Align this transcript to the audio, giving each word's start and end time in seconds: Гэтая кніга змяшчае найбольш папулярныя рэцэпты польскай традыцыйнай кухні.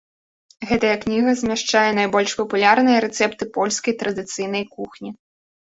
Гэтая 0.69 0.93
кніга 1.03 1.31
змяшчае 1.41 1.83
найбольш 1.99 2.31
папулярныя 2.39 2.97
рэцэпты 3.05 3.49
польскай 3.59 3.93
традыцыйнай 4.01 4.63
кухні. 4.75 5.09